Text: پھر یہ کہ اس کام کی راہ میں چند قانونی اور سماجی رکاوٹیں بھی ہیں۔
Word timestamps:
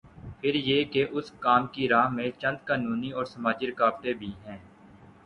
پھر 0.41 0.55
یہ 0.57 0.83
کہ 0.85 1.05
اس 1.11 1.31
کام 1.39 1.67
کی 1.67 1.87
راہ 1.89 2.07
میں 2.09 2.29
چند 2.39 2.57
قانونی 2.65 3.11
اور 3.11 3.25
سماجی 3.25 3.67
رکاوٹیں 3.67 4.13
بھی 4.13 4.31
ہیں۔ 4.45 4.57